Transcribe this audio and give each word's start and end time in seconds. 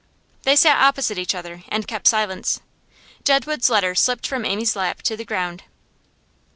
They 0.45 0.55
sat 0.55 0.81
opposite 0.83 1.19
each 1.19 1.35
other, 1.35 1.63
and 1.69 1.87
kept 1.87 2.07
silence. 2.07 2.59
Jedwood's 3.23 3.69
letter 3.69 3.93
slipped 3.93 4.25
from 4.25 4.45
Amy's 4.45 4.75
lap 4.75 5.03
to 5.03 5.15
the 5.15 5.25
ground. 5.25 5.61